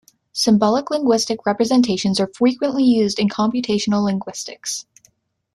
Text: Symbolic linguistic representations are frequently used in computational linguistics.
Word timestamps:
Symbolic 0.33 0.89
linguistic 0.89 1.45
representations 1.45 2.19
are 2.19 2.31
frequently 2.35 2.83
used 2.83 3.19
in 3.19 3.29
computational 3.29 4.03
linguistics. 4.03 4.87